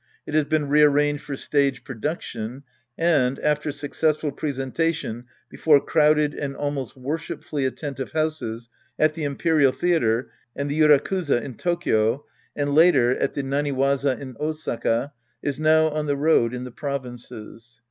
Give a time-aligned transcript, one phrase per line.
[0.25, 2.63] It has been rearrangeii for stage production
[2.97, 8.67] and, after successful presentation before crowded and almost worshipfully attentive houses
[8.97, 12.25] at the Imperial Theatre and the Yiirakuza in Tokyo,
[12.55, 17.79] and later at the Namwaza in Osaka, is now on the road in the provinces.